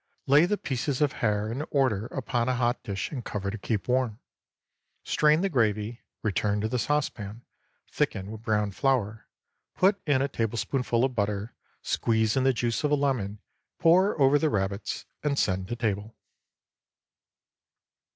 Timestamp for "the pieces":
0.47-0.99